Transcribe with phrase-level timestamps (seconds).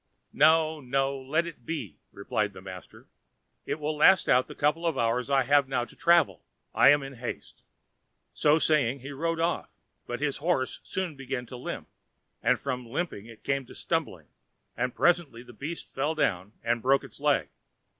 [0.33, 3.05] "No, no, let it be!" replied the master;
[3.67, 6.41] "it will last out the couple of hours that I have now to travel;
[6.73, 7.61] I am in haste."
[8.33, 9.69] So saying he rode off;
[10.07, 11.87] but his horse soon began to limp,
[12.41, 14.29] and from limping it came to stumbling,
[14.75, 17.49] and presently the beast fell down and broke its leg.